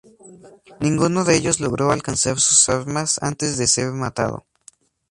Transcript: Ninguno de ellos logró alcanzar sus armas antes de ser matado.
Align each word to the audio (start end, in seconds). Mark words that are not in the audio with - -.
Ninguno 0.79 1.25
de 1.25 1.35
ellos 1.37 1.59
logró 1.59 1.91
alcanzar 1.91 2.39
sus 2.39 2.69
armas 2.69 3.19
antes 3.21 3.59
de 3.59 3.67
ser 3.67 3.91
matado. 3.91 4.47